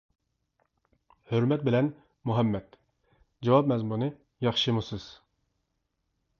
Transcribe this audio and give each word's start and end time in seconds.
ھۆرمەت 1.33 1.65
بىلەن: 1.67 1.91
مۇھەممەد 2.31 2.79
جاۋاب 3.49 3.71
مەزمۇنى: 3.75 4.11
ياخشىمۇ 4.49 4.87
سىز. 4.91 5.09